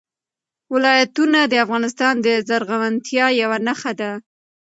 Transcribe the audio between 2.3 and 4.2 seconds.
زرغونتیا یوه نښه ده.